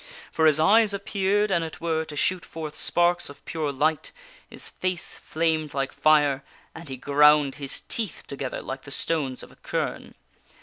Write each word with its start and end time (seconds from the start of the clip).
For 0.31 0.47
his 0.47 0.59
eyes 0.59 0.95
appeared, 0.95 1.51
an 1.51 1.61
it 1.61 1.79
were, 1.79 2.03
to 2.05 2.15
shoot 2.15 2.43
forth 2.43 2.75
sparks 2.75 3.29
of 3.29 3.45
pure 3.45 3.71
light, 3.71 4.11
his 4.49 4.67
King 4.67 4.71
Arthur 4.73 4.79
face 4.79 5.15
flamed 5.17 5.73
like 5.75 5.91
fire, 5.91 6.43
and 6.73 6.89
he 6.89 6.97
ground 6.97 7.53
his 7.61 7.81
teeth 7.81 8.23
together 8.25 8.63
like 8.63 8.81
the 8.81 8.87
is 8.89 8.95
mr 8.95 9.21
y 9.21 9.25
an 9.27 9.31
s 9.33 9.43
r 9.43 9.43
y 9.43 9.43
stones 9.43 9.43
of 9.43 9.51
a 9.51 9.55
quern. 9.57 10.15